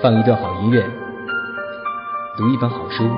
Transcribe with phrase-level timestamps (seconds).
[0.00, 0.88] 放一段好音乐，
[2.36, 3.10] 读一本好书，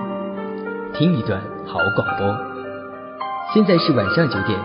[0.95, 2.35] 听一段好广播。
[3.53, 4.59] 现在是晚上九点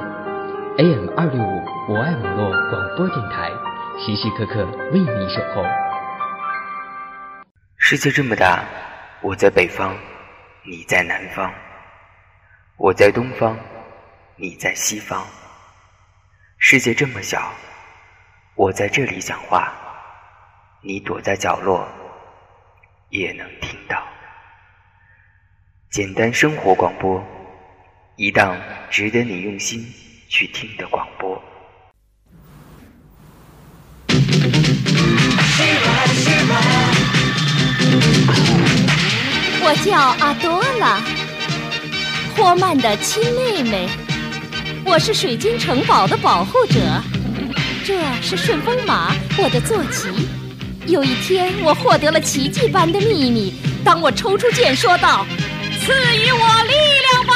[0.77, 3.51] ，AM 二六五我爱网络广播电台，
[3.99, 5.65] 时时刻刻为你守候。
[7.75, 8.63] 世界这么大，
[9.21, 9.93] 我在北方，
[10.65, 11.51] 你在南方；
[12.77, 13.57] 我在东方，
[14.37, 15.25] 你在西方。
[16.57, 17.51] 世界这么小，
[18.55, 19.73] 我在这里讲话，
[20.83, 21.87] 你躲在角落。
[23.09, 24.03] 也能听到
[25.91, 27.23] 简单生活广播，
[28.15, 28.59] 一档
[28.89, 29.85] 值得你用心
[30.27, 31.39] 去听的广播。
[39.61, 40.99] 我叫阿多拉，
[42.35, 43.87] 霍曼的亲妹妹。
[44.83, 46.79] 我是水晶城堡的保护者。
[47.85, 50.42] 这是顺风马，我的坐骑。
[50.85, 53.53] 有一天，我获得了奇迹般的秘密。
[53.85, 55.25] 当我抽出剑，说道
[55.79, 56.73] ：“赐予我力
[57.11, 57.33] 量吧！”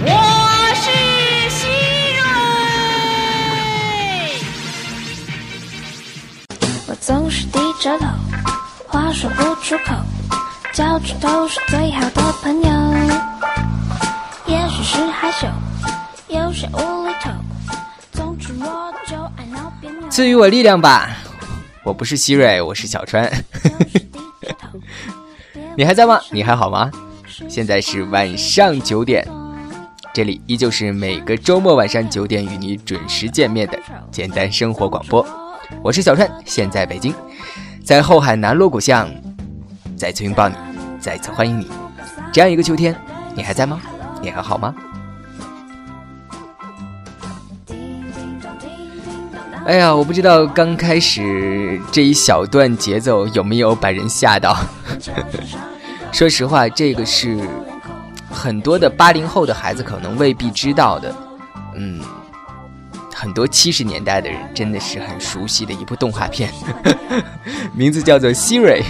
[0.00, 0.12] 我
[0.74, 0.86] 是
[1.50, 1.66] 希
[2.16, 2.22] 瑞。
[6.86, 8.06] 我总是低着头，
[8.86, 9.94] 话说不出口。
[10.78, 12.70] 脚趾头是最好的朋友，
[14.46, 15.48] 也许是害羞，
[16.28, 17.30] 有些无厘头。
[18.12, 20.08] 总之我就爱闹别扭。
[20.08, 21.10] 赐予我力量吧！
[21.82, 23.28] 我不是希瑞，我是小川。
[25.76, 26.20] 你还在吗？
[26.30, 26.88] 你还好吗？
[27.48, 29.26] 现在是晚上九点，
[30.14, 33.76] 这里依旧是每个周末晚上九点与你准时见面的
[34.12, 35.26] 简单生活广播。
[35.82, 37.12] 我是小川，现在北京，
[37.84, 39.10] 在后海南锣鼓巷，
[39.96, 40.54] 再次拥抱你。
[41.08, 41.70] 再次欢迎你，
[42.30, 42.94] 这样一个秋天，
[43.34, 43.80] 你还在吗？
[44.20, 44.74] 你还好吗？
[49.64, 54.54] 哎呀，我不知道刚开始这一小段节奏有没有把人吓到。
[56.12, 57.40] 说实话，这个是
[58.30, 61.14] 很多的八零后的孩子可能未必知道的。
[61.74, 62.02] 嗯，
[63.14, 66.52] 很多七十年代的人真的是很熟悉的一部动画片，
[67.72, 68.82] 名字叫做《希瑞》。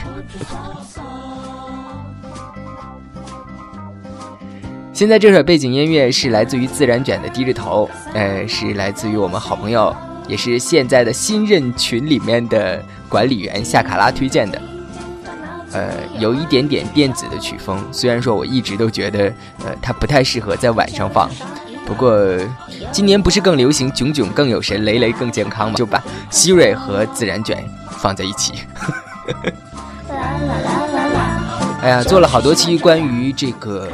[4.99, 9.95] 现在这首背景音乐是来自于自然卷的低着头，呃，是来自于我们好朋友，
[10.27, 14.61] 也是现在的新任群里面的管理员夏卡拉推荐的，
[15.71, 19.33] 呃，有一点点电子的曲风，虽然说我一直都觉得，
[19.65, 21.31] 呃，它不太适合在晚上放，
[21.87, 22.21] 不过
[22.91, 25.75] 今年不是更流行囧囧更有神，雷雷更健康吗？
[25.77, 27.65] 就把希瑞和自然卷
[28.01, 28.55] 放在一起。
[31.83, 33.89] 哎呀，做了好多期关于这个。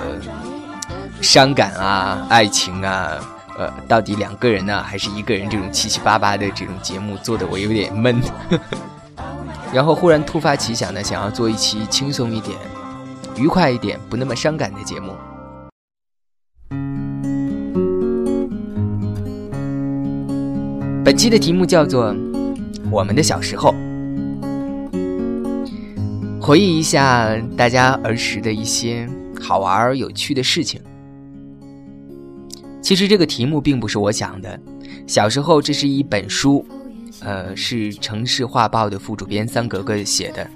[1.25, 3.19] 伤感啊，爱情啊，
[3.59, 5.49] 呃，到底两个人呢，还是一个人？
[5.49, 8.21] 这种七七八八的这种节目做的我有点闷，
[9.73, 12.57] 然后忽然突发奇想呢，想要做一期轻松一点、
[13.37, 15.15] 愉快一点、不那么伤感的节目。
[21.03, 22.15] 本期的题目叫做
[22.91, 23.75] 《我们的小时候》，
[26.41, 29.09] 回忆一下大家儿时的一些
[29.41, 30.81] 好玩有趣的事情。
[32.85, 34.61] 其实这个题目并不是我想的。
[35.07, 36.63] 小时候，这是一本书，
[37.21, 40.47] 呃，是城市画报的副主编三格格写的，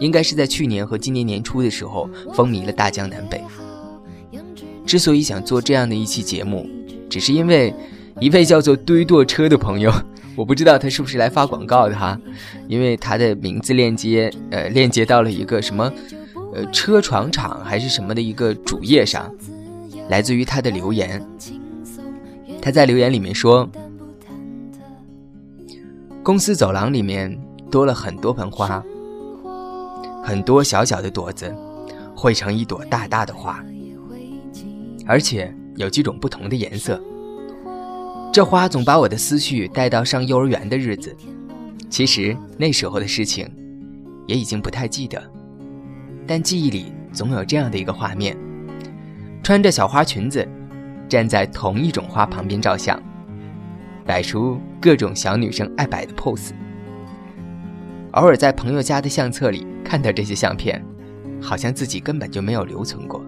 [0.00, 3.44] 应该是在去年和今年年初的时候风靡了大江南北。
[4.86, 6.66] 之所以想做这样的一期节目，
[7.10, 7.74] 只是因为
[8.20, 9.92] 一位叫做堆垛车的朋友，
[10.34, 12.18] 我不知道他是不是来发广告的哈，
[12.68, 15.92] 因为他的名字链接，呃，链接到了一个什么，
[16.54, 19.30] 呃，车床厂还是什么的一个主页上。
[20.14, 21.20] 来自于他的留言，
[22.62, 23.68] 他在留言里面说
[26.22, 27.36] ：“公司走廊里面
[27.68, 28.80] 多了很多盆花，
[30.22, 31.52] 很多小小的朵子
[32.14, 33.60] 汇成一朵大大的花，
[35.04, 37.02] 而且有几种不同的颜色。
[38.32, 41.12] 这花总把我的思绪带到上幼儿园的日子。
[41.90, 43.52] 其实那时候的事情
[44.28, 45.20] 也已经不太记得，
[46.24, 48.38] 但记忆里总有这样的一个画面。”
[49.44, 50.48] 穿着小花裙子，
[51.06, 52.98] 站在同一种花旁边照相，
[54.06, 56.52] 摆出各种小女生爱摆的 pose。
[58.12, 60.82] 偶尔在朋友家的相册里看到这些相片，
[61.42, 63.22] 好像自己根本就没有留存过。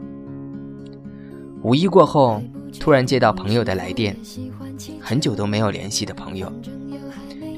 [1.63, 2.43] 五一过后，
[2.81, 4.17] 突然接到朋友的来电，
[4.99, 6.51] 很久都没有联系的朋友，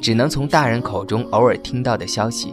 [0.02, 2.52] 只能从大人口中偶尔听到的消息。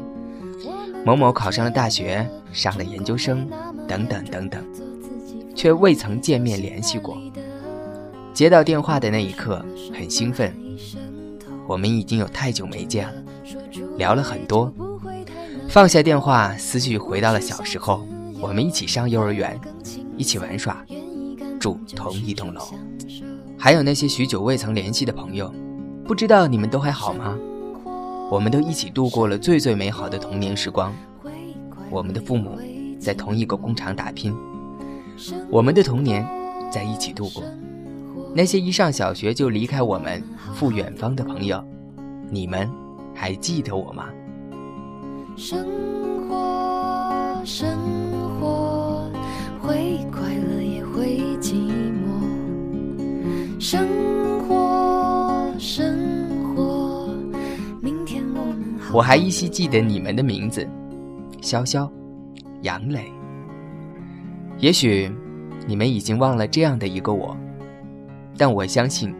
[1.03, 3.49] 某某考上了大学，上了研究生，
[3.87, 4.63] 等等等等，
[5.55, 7.17] 却未曾见面联系过。
[8.33, 9.65] 接到电话的那一刻，
[9.97, 10.53] 很兴奋。
[11.67, 13.13] 我们已经有太久没见了，
[13.97, 14.71] 聊了很多。
[15.67, 18.05] 放下电话，思绪回到了小时候，
[18.39, 19.59] 我们一起上幼儿园，
[20.17, 20.85] 一起玩耍，
[21.59, 22.61] 住同一栋楼。
[23.57, 25.51] 还有那些许久未曾联系的朋友，
[26.05, 27.35] 不知道你们都还好吗？
[28.29, 30.93] 我们都一起度过了最最美好的童年时光。
[31.89, 32.59] 我们的父母
[32.99, 34.35] 在同一个工厂打拼，
[35.49, 36.25] 我们的童年
[36.71, 37.43] 在一起度过。
[38.33, 40.21] 那些一上小学就离开我们
[40.53, 41.63] 赴远方的朋友，
[42.29, 42.69] 你们
[43.13, 44.09] 还记得我吗？
[45.37, 45.65] 生
[46.27, 47.77] 活，生
[48.39, 49.09] 活，
[49.61, 52.19] 会快乐也会寂寞。
[53.59, 53.87] 生
[54.41, 57.07] 活，生活，
[57.81, 60.67] 明天我们我还依稀记得你们的名字。
[61.41, 61.89] 潇潇，
[62.63, 63.11] 杨磊。
[64.57, 65.11] 也许
[65.67, 67.35] 你们已经忘了这样的一个我，
[68.37, 69.13] 但我相信，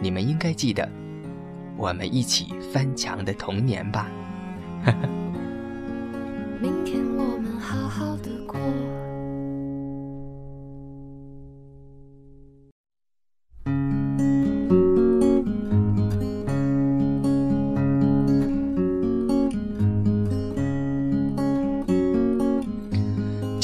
[0.00, 0.88] 你们应该记得
[1.76, 4.08] 我们一起翻墙的童年吧。
[6.60, 6.97] 明天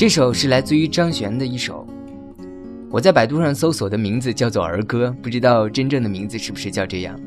[0.04, 1.86] 这首是来自于张悬的一首，
[2.90, 7.18] 我在百度上搜索的名字叫做儿歌，不知道真正的名字是不是叫这样。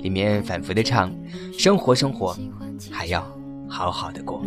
[0.00, 1.10] 里面反复的唱，
[1.56, 2.36] 生活生活，
[2.90, 3.26] 还要
[3.66, 4.44] 好好的过。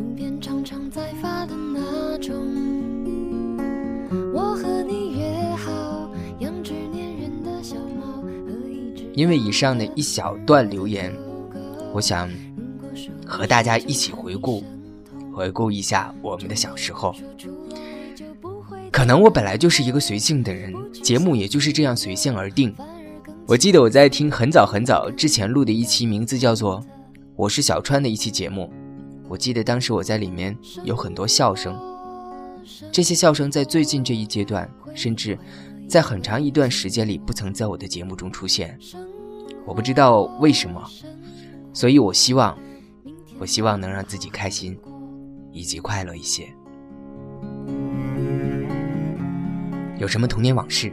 [9.16, 11.12] 因为以上的一小段留言，
[11.92, 12.30] 我想
[13.26, 14.64] 和大家一起回顾。
[15.32, 17.16] 回顾一下我们的小时候，
[18.92, 22.76] 可能我本来就是一个随性的人，节目也就是这样随性而定。
[23.48, 26.80] 我记得我在听很早很早之前录的一期，名字叫做
[27.36, 28.72] 《我是小川》的一期节目。
[29.28, 31.78] 我记得当时我在里面有很多笑声，
[32.92, 35.38] 这些笑声在最近这一阶段，甚至
[35.88, 38.78] 在很长一段时间里不曾在我的节目中出现。
[39.66, 40.82] 我不知道为什么，
[41.74, 42.58] 所以我希望，
[43.40, 44.78] 我希望能让自己开心。
[45.52, 46.48] 以及快乐一些。
[49.98, 50.92] 有什么童年往事？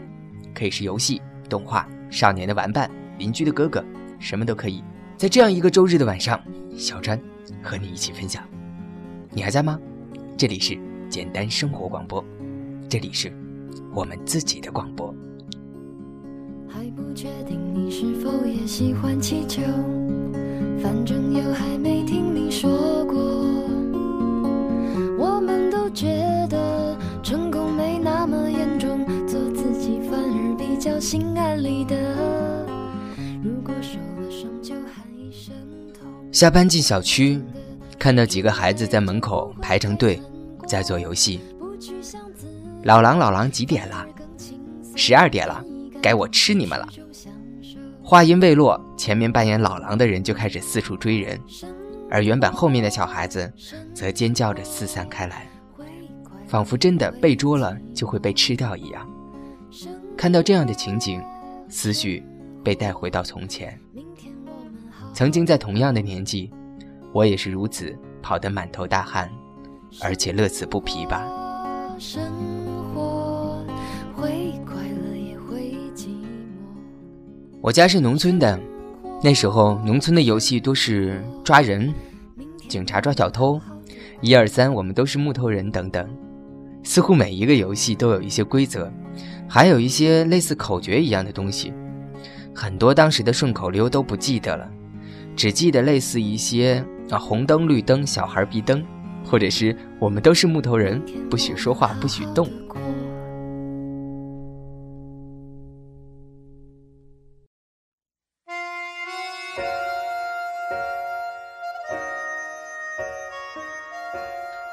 [0.55, 3.85] 可以是游戏、动画、少年的玩伴、邻居的哥哥，
[4.19, 4.83] 什么都可以。
[5.17, 6.41] 在这样一个周日的晚上，
[6.77, 7.21] 小川
[7.63, 8.43] 和你一起分享。
[9.31, 9.79] 你还在吗？
[10.37, 10.79] 这里是
[11.09, 12.25] 简单生活广播，
[12.89, 13.33] 这里是
[13.95, 15.15] 我们自己的广播。
[16.69, 19.63] 还不确定你是否也喜欢气球，
[20.83, 23.38] 反正又还没听你说过。
[31.01, 31.97] 心安理得。
[33.43, 35.55] 如果受了伤就喊一声
[35.93, 36.09] 痛。
[36.33, 37.41] 下班进小区，
[37.99, 40.21] 看到几个孩子在门口排成队，
[40.67, 41.41] 在做游戏。
[42.85, 44.07] 老狼老狼几点了？
[44.95, 45.65] 十二点了，
[46.03, 46.89] 该我吃你们了。
[48.03, 51.39] 话音未落，前面扮演老狼的人就开始四处追人，
[52.11, 53.53] 而原本后面的小孩子
[53.95, 55.47] 则尖叫着四散开来。
[56.47, 59.07] 仿佛真的被捉了就会被吃掉一样。
[60.19, 61.23] 看到这样的情景，
[61.69, 62.25] 思绪
[62.65, 63.79] 被带回到从前。
[65.15, 66.51] 曾经在同样的年纪，
[67.13, 69.31] 我也是如此跑得满头大汗，
[70.03, 71.25] 而且乐此不疲吧。
[77.61, 78.59] 我家是农村的，
[79.23, 81.95] 那时候农村的游戏都是抓人、
[82.69, 83.61] 警察抓小偷、
[84.21, 86.09] 一二三，我们都是木头人等等。
[86.83, 88.91] 似乎每一个游戏都有一些规则，
[89.49, 91.73] 还有一些类似口诀一样的东西。
[92.55, 94.69] 很多当时的顺口溜都不记得了，
[95.35, 98.85] 只记得类似一些啊红灯绿灯小孩必登，
[99.25, 101.01] 或者是我们都是木头人，
[101.31, 102.49] 不许说话，不许动。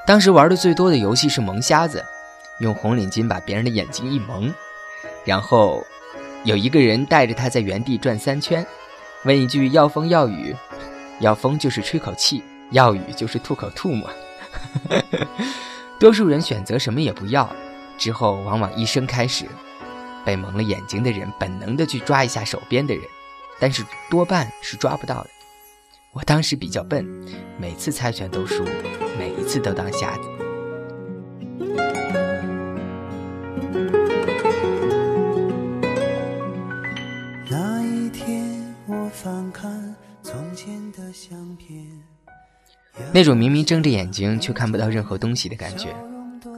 [0.08, 2.04] 当时玩的最多的游戏是蒙瞎子，
[2.60, 4.54] 用红领巾把别人的眼睛一蒙，
[5.26, 5.84] 然后
[6.44, 8.66] 有一个人带着他在原地转三圈，
[9.24, 10.56] 问一句要风要雨，
[11.20, 14.10] 要风就是吹口气，要雨就是吐口吐沫。
[16.00, 17.54] 多数人选择什么也不要，
[17.98, 19.46] 之后往往一声开始，
[20.24, 23.04] 被蒙了眼睛的人本能的去抓一下手边的人，
[23.60, 25.30] 但是多半是抓不到的。
[26.12, 27.06] 我当时比较笨，
[27.58, 28.64] 每次猜拳都输，
[29.18, 30.35] 每一次都当瞎子。
[43.16, 45.96] 那种明明睁着眼睛却看不到任何东西的感觉，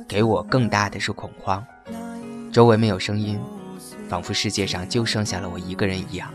[0.08, 1.64] 给我更大的是恐慌。
[2.52, 3.40] 周围没有声音，
[4.10, 6.34] 仿佛世界上就剩下了我一个人一样。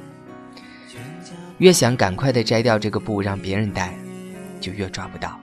[1.58, 3.92] 越想赶快的摘掉这个布让别人戴，
[4.60, 5.36] 就越抓不到。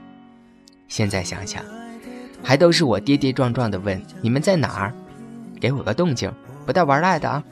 [0.88, 1.62] 现在想想，
[2.42, 4.94] 还都是我跌跌撞撞的问你们在哪儿，
[5.60, 6.32] 给我个动静，
[6.66, 7.44] 不带玩赖的啊！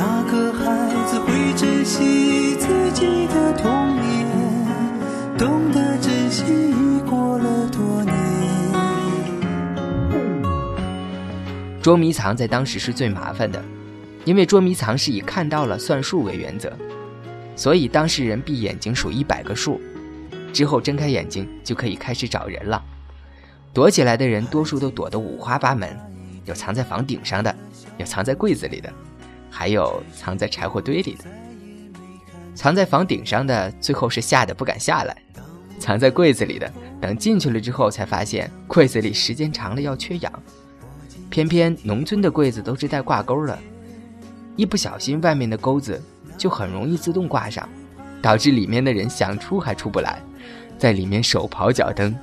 [0.00, 0.64] 那个孩
[1.06, 4.24] 子会珍惜自己的童年，
[5.36, 8.14] 懂得珍惜已过了多年。
[11.82, 13.60] 捉迷藏在当时是最麻烦的。
[14.24, 16.70] 因为捉迷藏是以看到了算数为原则，
[17.56, 19.80] 所以当事人闭眼睛数一百个数，
[20.52, 22.80] 之后睁开眼睛就可以开始找人了。
[23.72, 25.96] 躲起来的人多数都躲得五花八门，
[26.44, 27.52] 有藏在房顶上的，
[27.96, 28.92] 有藏在柜子里的，
[29.58, 31.24] 还有藏在柴火堆里的。
[32.54, 35.16] 藏在房顶上的最后是吓得不敢下来，
[35.80, 40.32] 藏在柜子里的等进去了之后才发现柜子里时间长了要缺氧，
[41.28, 43.58] 偏偏农村的柜子都是带挂钩的。
[44.54, 46.00] 一不小心，外面的钩子
[46.36, 47.68] 就很容易自动挂上，
[48.22, 50.22] 导致里面的人想出还出不来，
[50.78, 52.16] 在里面手刨脚蹬。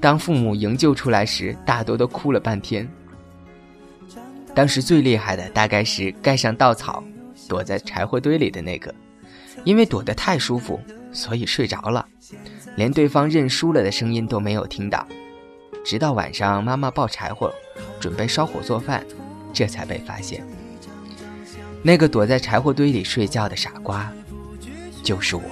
[0.00, 2.88] 当父母营救出来时，大多都哭了半天。
[4.56, 7.04] 当时最厉害的大概是盖上稻草，
[7.46, 8.92] 躲在柴火堆里的那个，
[9.64, 10.80] 因为躲得太舒服，
[11.12, 12.06] 所以睡着了，
[12.74, 15.06] 连对方认输了的声音都没有听到。
[15.84, 17.52] 直到晚上，妈妈抱柴火，
[18.00, 19.04] 准备烧火做饭，
[19.52, 20.42] 这才被发现。
[21.82, 24.10] 那个躲在柴火堆里睡觉的傻瓜，
[25.02, 25.42] 就是我。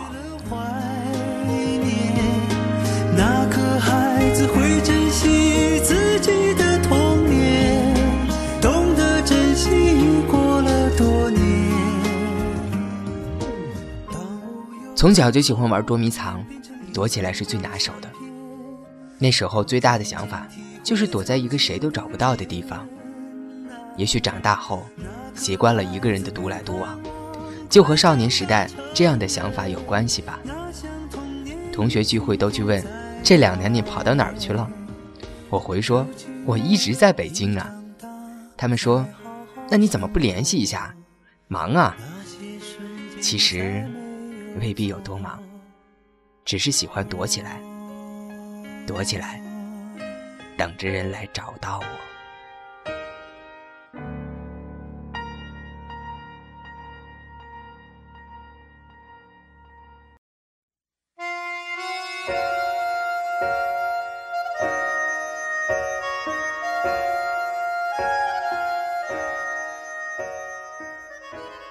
[15.04, 16.42] 从小就喜欢玩捉迷藏，
[16.94, 18.08] 躲起来是最拿手的。
[19.18, 20.48] 那时候最大的想法
[20.82, 22.88] 就是躲在一个谁都找不到的地方。
[23.98, 24.82] 也许长大后。
[25.34, 26.98] 习惯了一个人的独来独往，
[27.68, 30.38] 就和少年时代这样的想法有关系吧。
[31.70, 32.82] 同学聚会都去问，
[33.22, 34.66] 这两年你跑到哪儿去了？
[35.50, 36.06] 我回说，
[36.46, 37.70] 我一直在北京啊。
[38.56, 39.04] 他们说，
[39.68, 40.94] 那你怎么不联系一下？
[41.46, 41.94] 忙啊。
[43.20, 43.86] 其实
[44.60, 45.42] 未必有多忙，
[46.44, 47.60] 只是喜欢躲起来，
[48.86, 49.40] 躲起来，
[50.56, 51.86] 等着人来找到我。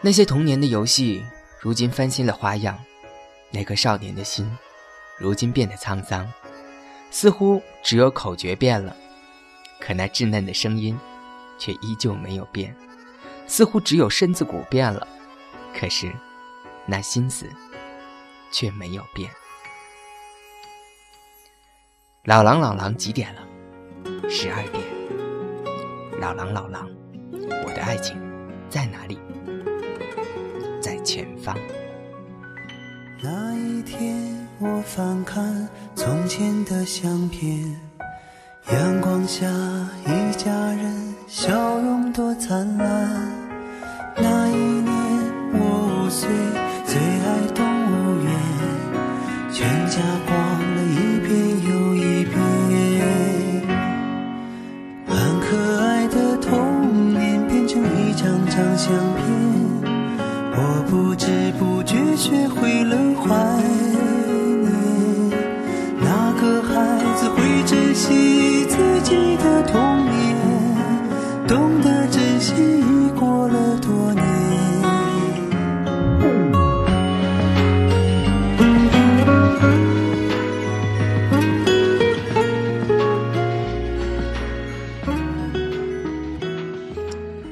[0.06, 1.26] 那些童年的游戏，
[1.64, 2.76] 如今翻新了花样；
[3.50, 4.52] 那颗少年的心，
[5.18, 6.30] 如今变得沧桑。
[7.10, 8.94] 似乎只有口诀变了，
[9.80, 11.00] 可那稚嫩的声音，
[11.58, 12.76] 却依旧没有变。
[13.48, 15.08] 似乎只有身子骨变了，
[15.74, 16.12] 可是
[16.86, 17.50] 那心思，
[18.52, 19.32] 却没有变。
[22.26, 23.42] 老狼，老狼，几点了？
[24.30, 24.84] 十二点。
[26.20, 26.90] 老狼，老狼，
[27.66, 28.22] 我的爱情
[28.70, 29.18] 在哪里？
[31.04, 31.56] 前方。
[33.22, 34.16] 那一天，
[34.60, 37.64] 我翻看从前的相片，
[38.72, 39.46] 阳光下
[40.06, 43.10] 一家人笑容多灿烂。
[44.16, 44.92] 那一年，
[45.54, 46.30] 我五岁，
[46.86, 48.32] 最爱动物园，
[49.52, 50.34] 全家逛
[50.76, 51.32] 了一遍
[51.70, 52.34] 又一遍，
[55.46, 59.23] 可爱的童年变成一张张相片。
[62.34, 63.30] 学会了怀
[64.64, 64.72] 念，
[66.02, 66.74] 那个孩
[67.16, 70.36] 子会珍惜自己的童年，
[71.48, 74.24] 懂得珍惜已过了多年。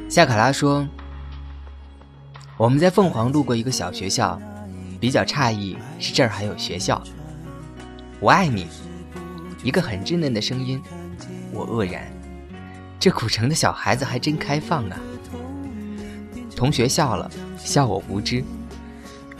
[0.09, 0.87] 夏卡拉说。
[2.57, 4.39] 我们在凤凰路过一个小学校，
[5.01, 7.01] 比较诧异是这儿还有学校。
[8.19, 8.67] 我爱你，
[9.63, 10.79] 一个很稚嫩的声音，
[11.51, 12.03] 我愕然，
[12.99, 14.97] 这古城的小孩子还真开放啊。
[16.55, 17.27] 同学笑了，
[17.57, 18.43] 笑我无知。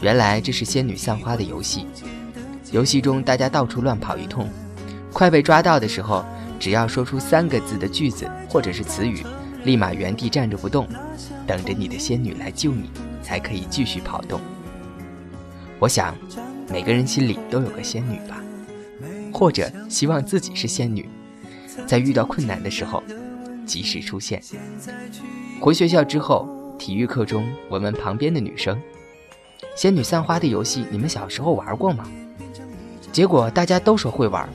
[0.00, 1.86] 原来这是仙女散花的游戏。
[2.72, 4.48] 游戏中大家到处乱跑一通，
[5.12, 6.24] 快被抓到的时候，
[6.58, 9.24] 只要说出三个字的句子或者是词语，
[9.62, 10.88] 立马原地站着不动，
[11.46, 12.90] 等着你的仙女来救你，
[13.22, 14.40] 才可以继续跑动。
[15.82, 16.16] 我想，
[16.68, 18.40] 每个人心里都有个仙女吧，
[19.32, 21.08] 或者希望自己是仙女，
[21.88, 23.02] 在遇到困难的时候
[23.66, 24.40] 及时出现。
[25.60, 26.48] 回学校之后，
[26.78, 28.80] 体育课中我问旁边的女生。
[29.74, 32.08] 仙女散花的游戏，你们小时候玩过吗？
[33.10, 34.48] 结果大家都说会玩，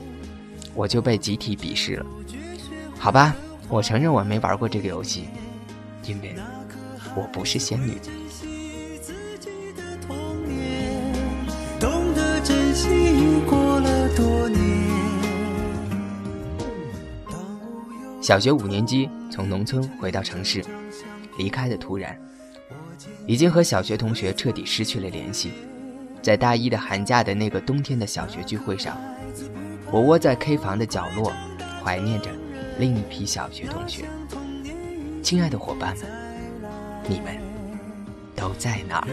[0.74, 2.06] 我就被集体鄙视了。
[2.98, 3.36] 好吧，
[3.68, 5.28] 我承认我没玩过这个游戏，
[6.06, 6.34] 因为
[7.14, 7.98] 我不是仙女。
[18.28, 20.62] 小学五年级从农村回到城市，
[21.38, 22.14] 离开的突然。
[23.26, 25.52] 已经和小学同学彻底失去了联系。
[26.20, 28.98] 在大一的寒假的那个冬天的小学聚会上，
[29.90, 31.32] 我窝在 K 房的角落，
[31.82, 32.28] 怀念着
[32.78, 34.04] 另一批小学同学。
[35.22, 36.06] 亲爱的伙伴们，
[37.08, 37.34] 你们
[38.36, 39.08] 都在哪儿？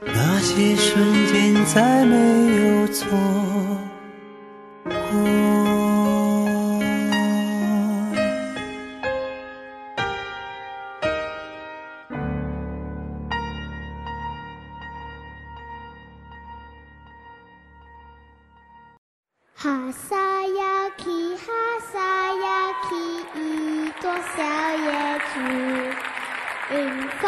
[0.00, 2.16] 那些瞬间再没
[2.56, 3.08] 有错
[4.84, 4.92] 过。
[19.58, 21.46] 哈萨呀起，哈
[21.92, 21.98] 萨
[22.34, 22.94] 呀起，
[23.40, 24.04] 一朵
[24.36, 24.44] 小
[24.76, 24.86] 野
[25.32, 25.34] 菊。
[26.68, 26.74] 迎
[27.20, 27.24] 风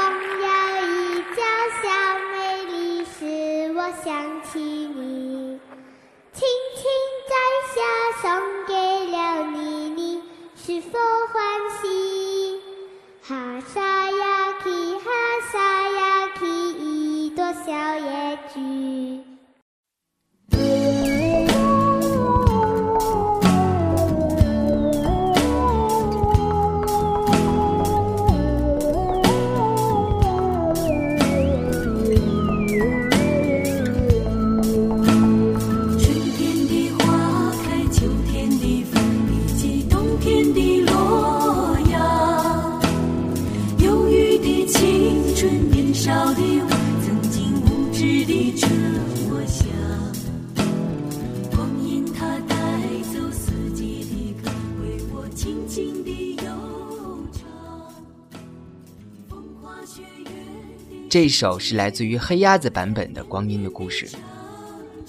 [61.08, 64.06] 这首是来自于黑鸭子版本的《光阴的故事》，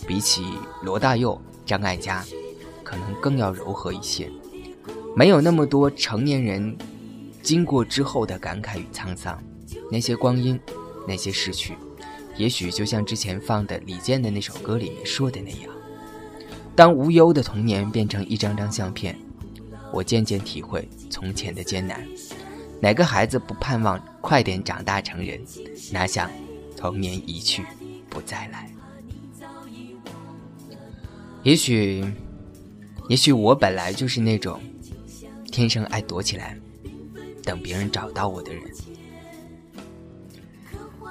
[0.08, 0.46] 比起
[0.82, 2.24] 罗大佑、张艾嘉，
[2.86, 4.32] 可能更要柔和一些，
[5.14, 6.74] 没有那么多成年人
[7.44, 9.38] 经过之后的感慨与沧桑。
[9.92, 10.58] 那些光阴，
[11.06, 11.76] 那些逝去，
[12.38, 15.70] 也许就像之前放的李健的那首歌里面说的那样：
[16.78, 19.20] 当无忧的童年变成一张张相片，
[19.92, 22.08] 我渐渐体会从前的艰难。
[22.82, 25.40] 哪个孩子不盼望快点长大成人？
[25.92, 26.32] 哪想
[26.78, 27.66] 童年一去
[28.10, 28.72] 不再来。
[31.44, 32.06] 也许，
[33.10, 34.62] 也许我本来就是那种
[35.52, 36.58] 天生爱躲起来，
[37.44, 38.64] 等别人找到我的人。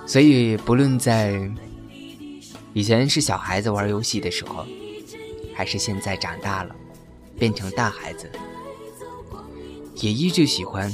[0.07, 1.51] 所以，不论在
[2.73, 4.67] 以前是小孩子玩游戏的时候，
[5.55, 6.75] 还是现在长大了
[7.39, 8.31] 变成大孩子，
[9.97, 10.91] 也依旧喜欢。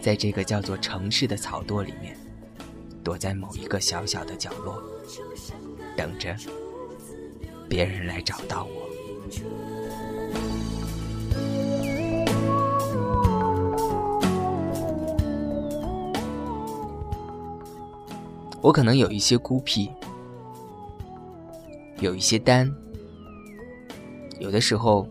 [0.00, 2.16] 在这个叫做城市的草垛里面，
[3.04, 4.82] 躲在某一个小小的角落，
[5.94, 6.34] 等着
[7.68, 8.88] 别人来找到我。
[18.62, 19.90] 我可能有一些孤僻，
[22.00, 22.70] 有一些单，
[24.38, 25.06] 有的时候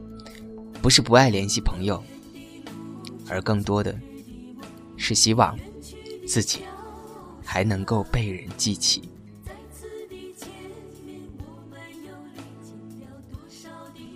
[0.82, 2.04] 不是不爱联系朋友，
[3.30, 3.96] 而更多的。
[5.00, 5.58] 是希望
[6.28, 6.60] 自己
[7.44, 9.10] 还能够被人记起。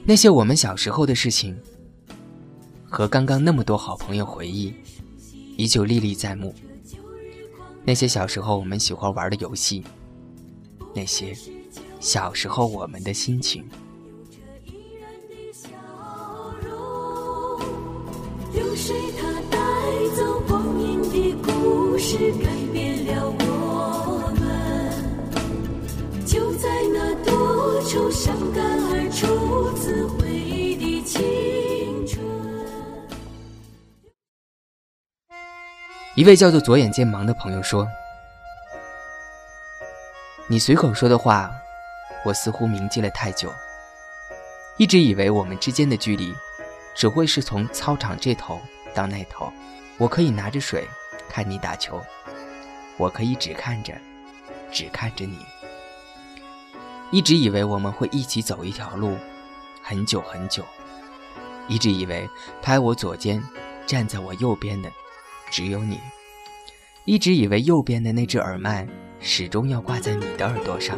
[0.05, 1.57] 那些我们小时候的事情，
[2.89, 4.73] 和刚刚那么多好朋友回忆，
[5.57, 6.53] 依旧历历在目。
[7.85, 9.83] 那些小时候我们喜欢玩的游戏，
[10.93, 11.33] 那些
[12.01, 13.65] 小时候我们的心情。
[22.05, 24.45] 是，改变了我们。
[26.25, 28.61] 就在那多愁善感
[28.91, 32.21] 而初次回忆的青春。
[36.15, 37.87] 一位叫做左眼见盲的朋友说
[40.47, 41.49] ：“你随口说的话，
[42.25, 43.49] 我似乎铭记了太久。
[44.77, 46.33] 一直以为我们之间的距离，
[46.93, 48.59] 只会是从操场这头
[48.93, 49.49] 到那头。
[49.97, 50.85] 我可以拿着水
[51.29, 52.01] 看你打球，
[52.97, 53.93] 我可以只看着，
[54.71, 55.37] 只看着你。
[57.11, 59.17] 一直以为我们会一起走一条路，
[59.81, 60.63] 很久很久。
[61.67, 62.29] 一直以为
[62.61, 63.41] 拍我左肩，
[63.85, 64.91] 站在我右边的。”
[65.51, 65.99] 只有你，
[67.05, 68.87] 一直以为右边的那只耳麦
[69.19, 70.97] 始终要挂在你的耳朵上。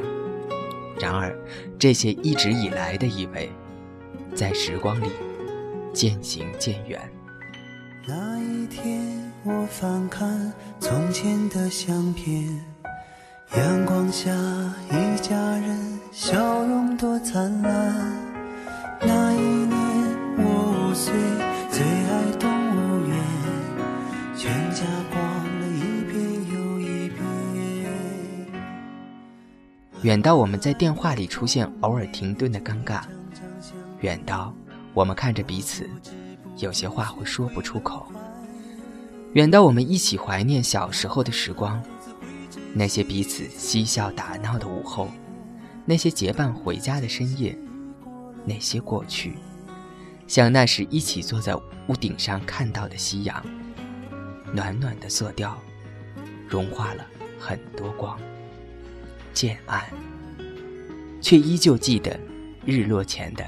[0.98, 1.38] 然而，
[1.78, 3.52] 这些一直以来的以为，
[4.34, 5.10] 在时光里
[5.92, 7.02] 渐行渐远。
[8.08, 9.02] 那一天，
[9.44, 12.48] 我翻看从前的相片，
[13.58, 14.32] 阳光下
[14.92, 17.96] 一家人笑容多灿烂。
[19.02, 19.76] 那一年，
[20.38, 21.12] 我五岁，
[21.72, 23.18] 最爱动物园。
[24.38, 25.20] 全家逛
[25.60, 26.22] 了一遍
[26.54, 27.20] 又一遍。
[30.04, 33.02] 远到我们在电话里出现偶尔停顿的尴尬，
[34.02, 34.54] 远到
[34.94, 35.90] 我们看着彼此，
[36.58, 38.08] 有些话会说不出口。
[39.34, 41.82] 远到我们一起怀念小时候的时光，
[42.74, 45.10] 那些彼此嬉笑打闹的午后，
[45.86, 47.58] 那些结伴回家的深夜，
[48.46, 49.36] 那些过去，
[50.28, 51.54] 像那时一起坐在
[51.88, 53.46] 屋顶上看到的夕阳。
[54.54, 55.62] 暖暖的色调，
[56.48, 57.06] 融化了
[57.38, 58.18] 很多光，
[59.34, 59.84] 渐暗，
[61.20, 62.18] 却依旧记得
[62.64, 63.46] 日落前的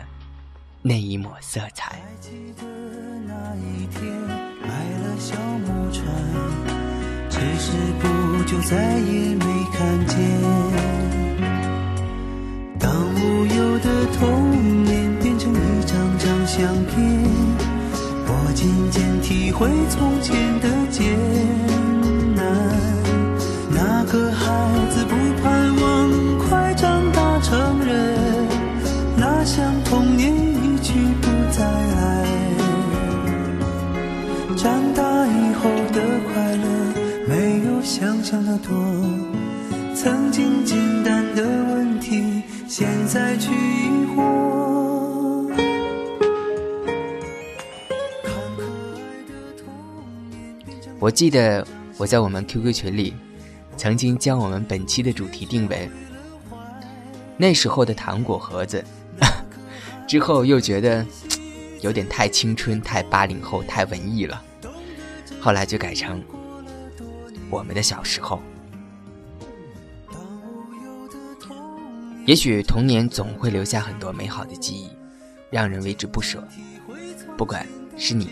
[0.82, 2.02] 那一抹色彩。
[3.62, 4.12] 一天
[4.62, 4.68] 买
[5.02, 6.06] 了小木船，
[7.30, 10.18] 只是不久再也没看见。
[12.80, 16.96] 当无忧的童年变成一张张相片。
[18.30, 21.18] 我渐渐体会从前的艰
[38.30, 38.76] 想象的多，
[39.96, 45.50] 曾经简单的问题，现在去疑惑。
[51.00, 51.66] 我记得
[51.98, 53.16] 我在我们 QQ 群里，
[53.78, 55.90] 曾经将我们本期的主题定为
[57.40, 58.84] “那时候的糖果盒子”，
[60.06, 61.06] 之后又觉得
[61.80, 64.44] 有点太青春、太八零后、太文艺了，
[65.40, 66.22] 后来就改成
[67.50, 68.42] “我们的小时候”。
[72.26, 74.90] 也许童年总会留下很多美好的记忆，
[75.50, 76.46] 让人为之不舍，
[77.38, 77.66] 不管
[77.98, 78.30] 是你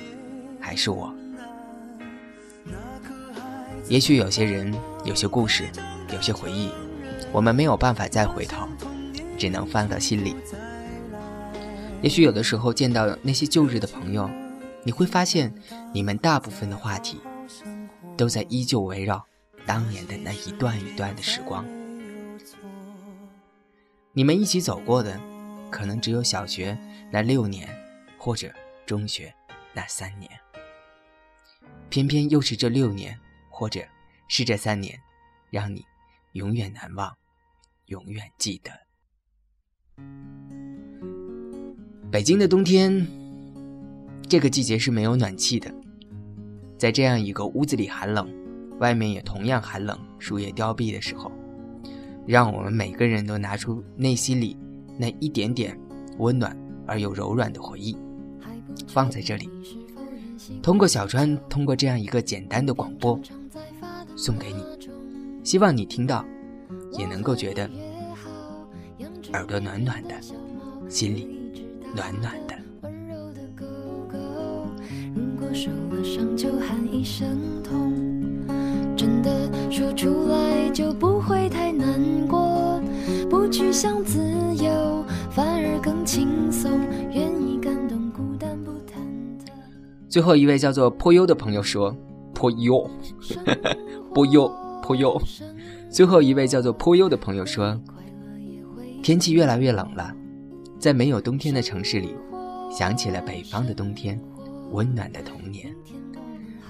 [0.59, 1.13] 还是我。
[3.87, 4.73] 也许有些人、
[5.05, 5.69] 有些故事、
[6.11, 6.71] 有些回忆，
[7.31, 8.67] 我们没有办法再回头，
[9.37, 10.35] 只能放到心里。
[12.01, 14.29] 也许有的时候见到那些旧日的朋友，
[14.83, 15.53] 你会发现，
[15.93, 17.21] 你们大部分的话题，
[18.17, 19.25] 都在依旧围绕
[19.65, 21.65] 当年的那一段一段的时光。
[24.13, 25.19] 你们一起走过的，
[25.69, 26.77] 可能只有小学
[27.11, 27.67] 那六年，
[28.17, 28.51] 或者
[28.85, 29.33] 中学
[29.73, 30.29] 那三年。
[31.89, 33.19] 偏偏又是这六年。
[33.57, 33.79] 或者
[34.27, 34.99] 是这三年，
[35.49, 35.85] 让你
[36.33, 37.15] 永远难忘，
[37.85, 38.69] 永远记得。
[42.11, 43.07] 北京的冬天，
[44.27, 45.73] 这个季节是没有暖气的。
[46.85, 48.29] 在这样一个屋子里寒冷，
[48.77, 51.31] 外面也同样寒冷，树叶凋敝的时候，
[52.27, 54.55] 让我们每个人都拿出内心里
[54.95, 55.75] 那一点点
[56.19, 57.97] 温暖而又柔软的回忆，
[58.87, 59.49] 放在这里。
[60.61, 63.19] 通过小川，通过这样一个简单的广播。
[64.15, 64.63] 送给你，
[65.43, 66.23] 希望你听到，
[66.99, 67.67] 也能够觉得
[69.33, 70.13] 耳朵暖暖的，
[70.87, 71.51] 心里
[71.95, 72.54] 暖暖的。
[75.55, 77.93] 受了伤就喊一声痛，
[78.97, 81.87] 真的说出来就不会太难
[82.27, 82.81] 过，
[83.29, 84.19] 不去想自
[84.61, 86.77] 由，反而更轻松，
[87.13, 88.99] 愿意感动孤单不忐
[89.39, 89.49] 忑。
[90.09, 91.95] 最后一位叫做颇优的朋友说。
[92.37, 92.85] 颇优，
[94.13, 94.51] 颇优，
[94.83, 95.17] 颇优。
[95.89, 97.79] 最后一位叫做颇优的朋友说
[99.01, 100.13] ：“天气越来越冷了，
[100.77, 102.09] 在没有冬天的城市里，
[102.69, 104.19] 想起了北方的冬天，
[104.71, 105.73] 温暖的童年。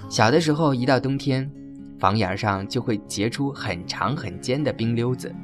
[0.08, 1.50] 小的时候，一到冬天，
[1.98, 5.34] 房檐上就会结出很长很尖的冰溜子，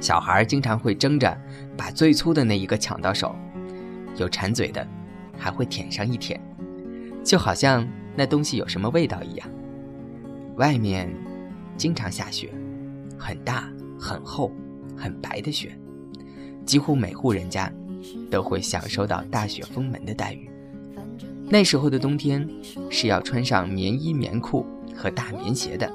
[0.00, 1.36] 小孩经常会争着
[1.76, 3.36] 把最粗的那一个抢到手，
[4.16, 4.86] 有馋嘴的，
[5.36, 6.40] 还会舔上一舔，
[7.24, 7.86] 就好像……”
[8.18, 9.46] 那东西有什么味道一样，
[10.56, 11.14] 外面
[11.76, 12.50] 经常下雪，
[13.18, 14.50] 很大、很厚、
[14.96, 15.78] 很白的雪，
[16.64, 17.70] 几乎每户人家
[18.30, 20.48] 都会享受到大雪封门的待遇。
[21.48, 22.48] 那时候的冬天
[22.90, 25.90] 是要穿上棉衣、棉裤和大棉鞋的，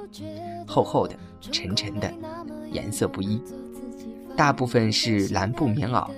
[0.65, 1.15] 厚厚的、
[1.51, 2.11] 沉沉的，
[2.71, 3.41] 颜色不一，
[4.35, 6.09] 大部分是蓝布棉袄，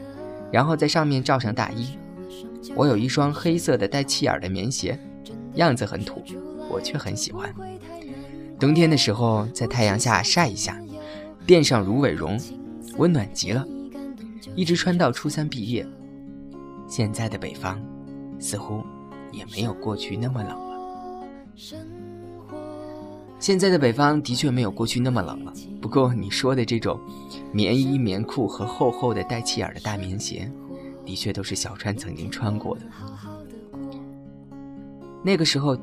[0.51, 1.97] 然后在上面罩上大衣。
[2.75, 4.97] 我有一双黑色的带气眼的棉鞋，
[5.55, 6.23] 样子很土，
[6.69, 7.53] 我却很喜欢。
[8.59, 10.79] 冬天的时候在太阳下晒一下，
[11.45, 12.39] 垫上芦苇绒，
[12.97, 13.65] 温暖极了，
[14.55, 15.85] 一直穿到初三毕业。
[16.87, 17.81] 现在的北方，
[18.39, 18.83] 似乎。
[19.33, 21.27] 也没有过去那么冷了。
[23.39, 25.53] 现在的北方的确没有过去那么冷了。
[25.81, 26.97] 不过你说的这种
[27.51, 30.49] 棉衣、棉裤和厚厚的带气眼的大棉鞋，
[31.05, 32.81] 的确都是小川曾经穿过的。
[35.21, 35.77] 那个时候，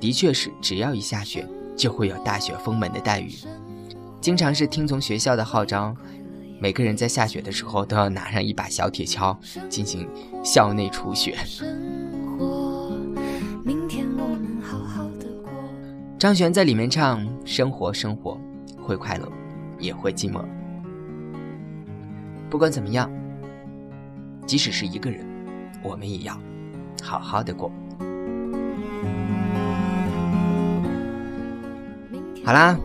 [0.00, 1.46] 的确是只要一下雪，
[1.76, 3.30] 就会有大雪封门的待遇。
[4.20, 5.94] 经常是听从学校的号召，
[6.58, 9.36] 每个人在下雪的时候都要拿上一把小铁锹
[9.68, 10.08] 进行
[10.42, 11.36] 校内除雪。
[16.22, 18.40] 张悬在里面唱：“生活，生活，
[18.80, 19.28] 会快乐，
[19.80, 20.40] 也会寂寞。
[22.48, 23.10] 不管怎么样，
[24.46, 25.26] 即使是一个人，
[25.82, 26.40] 我们也要
[27.02, 27.72] 好好的过。”
[32.44, 32.78] 好啦，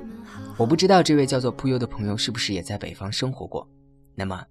[0.58, 3.70] 我不知道这位叫做扑悠的朋友是不是也在北方生活过。
[4.16, 4.44] 那么，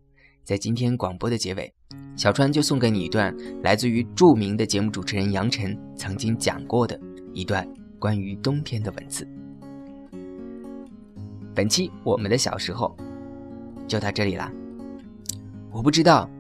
[0.44, 1.74] 在今天广播的结尾，
[2.14, 6.96] 小川就送给你一段来自于著名的节目主持人杨晨曾经讲过的
[7.34, 7.68] 一段。
[8.06, 9.26] 关于冬天的文字。
[11.52, 12.96] 本期我们的小时候
[13.88, 14.48] 就到这里啦。
[15.72, 16.30] 我不知道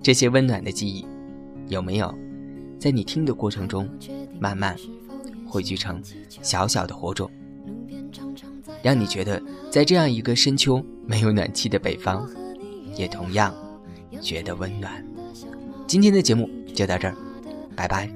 [0.00, 1.04] 这些温暖的记忆
[1.66, 2.14] 有没有
[2.78, 3.88] 在你听的过程中
[4.38, 4.76] 慢慢
[5.44, 7.28] 汇聚成小小的火种，
[8.80, 12.24] 让你觉得在这样一个深秋没有暖气的北方，
[12.94, 13.52] 也同样
[14.20, 15.04] 觉得温暖。
[15.88, 17.16] 今天的节目就到这儿，
[17.74, 18.08] 拜拜。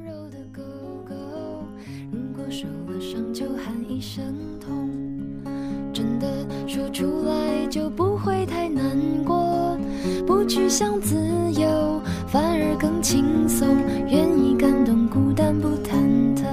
[6.01, 6.27] 真的
[6.67, 8.83] 说出来就不会太难
[9.23, 9.79] 过
[10.27, 11.15] 不去想自
[11.53, 13.77] 由反而更轻松
[14.09, 15.99] 愿意感动孤单不忐
[16.35, 16.47] 忑。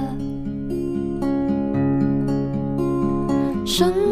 [3.64, 4.07] 生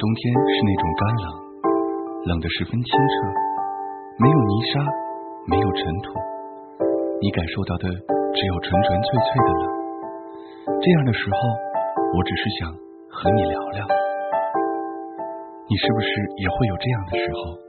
[0.00, 1.26] 冬天是那种干冷，
[2.32, 3.14] 冷得十分清澈，
[4.16, 4.80] 没有泥沙，
[5.44, 6.16] 没有尘土，
[7.20, 7.84] 你感受到的
[8.32, 9.64] 只有纯纯粹粹的冷。
[10.80, 11.36] 这样的时候，
[12.16, 12.72] 我只是想
[13.12, 13.84] 和你聊聊，
[15.68, 16.08] 你是不是
[16.40, 17.60] 也会有这样的时候？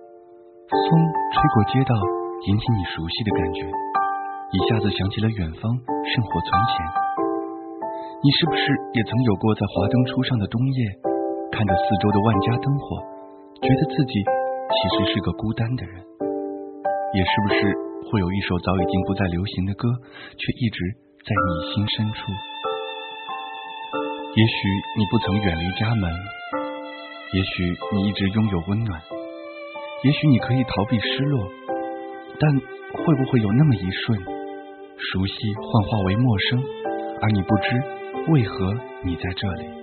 [0.72, 0.88] 风
[1.36, 1.92] 吹过街道，
[2.48, 3.68] 引起你熟悉的感觉，
[4.56, 6.74] 一下子想起了远方圣火从前。
[8.24, 8.64] 你是不是
[8.96, 11.11] 也曾有过在华灯初上的冬夜？
[11.52, 12.98] 看着四周的万家灯火，
[13.62, 15.94] 觉得自己其实是个孤单的人。
[17.14, 17.60] 也是不是
[18.08, 19.92] 会有一首早已经不再流行的歌，
[20.40, 20.80] 却一直
[21.28, 22.32] 在你心深处？
[24.34, 24.56] 也许
[24.98, 26.10] 你不曾远离家门，
[27.34, 29.02] 也许你一直拥有温暖，
[30.04, 31.52] 也许你可以逃避失落，
[32.40, 32.50] 但
[33.04, 34.18] 会不会有那么一瞬，
[34.98, 36.64] 熟悉幻化为陌生，
[37.22, 37.76] 而你不知
[38.32, 39.81] 为何你在这里？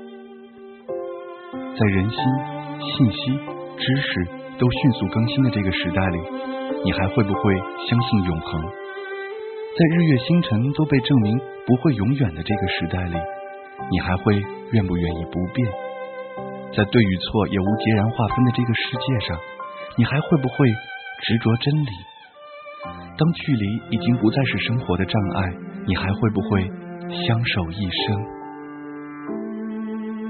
[1.79, 2.19] 在人心、
[2.83, 3.31] 信息、
[3.79, 4.27] 知识
[4.59, 6.19] 都迅速更新的这个时代里，
[6.85, 7.55] 你还会不会
[7.89, 8.61] 相信永恒？
[8.63, 13.17] 在日月星辰都被证明不会永远的这个时代里，
[13.93, 14.35] 你还会
[14.73, 15.69] 愿不愿意不变？
[16.75, 19.39] 在对与错也无截然划分的这个世界上，
[19.97, 20.69] 你还会不会
[21.23, 21.91] 执着真理？
[23.17, 25.53] 当距离已经不再是生活的障碍，
[25.87, 26.67] 你还会不会
[27.25, 28.38] 相守一生？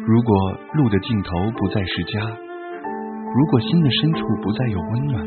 [0.09, 0.33] 如果
[0.73, 5.21] 路的尽头不再是家，如果心的深处不再有温暖，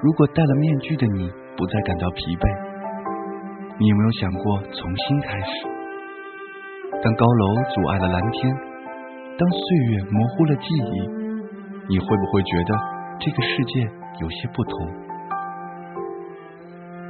[0.00, 2.48] 如果戴了面具的你不再感到疲惫，
[3.76, 5.68] 你有没有想过重新开始？
[7.04, 7.44] 当高楼
[7.76, 8.56] 阻碍了蓝天，
[9.36, 11.04] 当岁月模糊了记忆，
[11.92, 12.70] 你会不会觉得
[13.20, 13.84] 这个世界
[14.24, 14.72] 有些不同？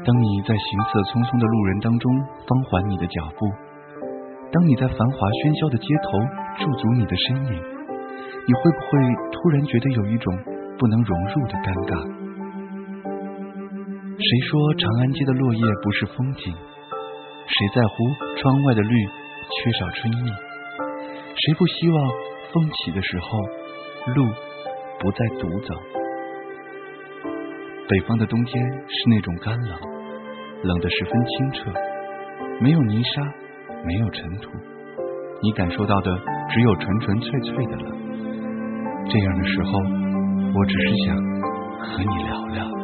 [0.02, 2.10] 当你在行色匆匆的路人当中
[2.50, 3.46] 放缓你的脚步，
[4.54, 6.14] 当你在繁华喧嚣的街头。
[6.54, 7.52] 驻足你的身影，
[8.46, 8.86] 你会不会
[9.34, 10.30] 突然觉得有一种
[10.78, 11.98] 不能融入的尴尬？
[14.14, 16.54] 谁说长安街的落叶不是风景？
[16.54, 17.90] 谁在乎
[18.38, 18.94] 窗外的绿
[19.50, 20.30] 缺少春意？
[21.34, 21.98] 谁不希望
[22.54, 23.26] 风起的时候，
[24.14, 24.30] 路
[25.00, 25.74] 不再独走？
[27.88, 29.76] 北方的冬天是那种干冷，
[30.62, 31.72] 冷得十分清澈，
[32.60, 33.26] 没有泥沙，
[33.86, 34.50] 没有尘土，
[35.42, 36.10] 你感受到的
[36.50, 37.92] 只有纯纯粹粹的冷。
[39.06, 39.72] 这样的时候，
[40.54, 41.16] 我只是想
[41.80, 42.83] 和你聊聊。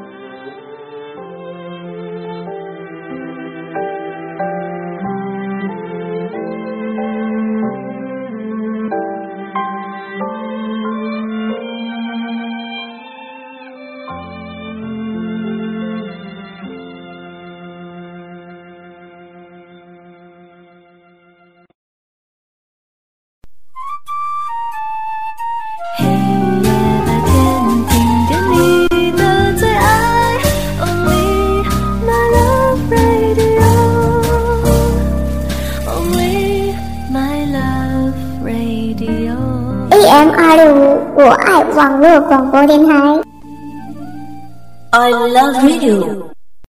[45.12, 46.09] I love radio。